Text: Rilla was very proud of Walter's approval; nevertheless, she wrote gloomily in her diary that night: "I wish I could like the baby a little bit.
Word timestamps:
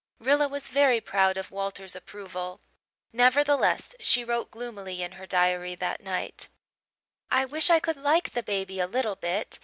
Rilla 0.17 0.47
was 0.47 0.65
very 0.65 0.99
proud 0.99 1.37
of 1.37 1.51
Walter's 1.51 1.95
approval; 1.95 2.59
nevertheless, 3.13 3.93
she 3.99 4.23
wrote 4.23 4.49
gloomily 4.49 5.03
in 5.03 5.11
her 5.11 5.27
diary 5.27 5.75
that 5.75 6.01
night: 6.01 6.49
"I 7.29 7.45
wish 7.45 7.69
I 7.69 7.79
could 7.79 7.97
like 7.97 8.31
the 8.31 8.41
baby 8.41 8.79
a 8.79 8.87
little 8.87 9.15
bit. 9.15 9.59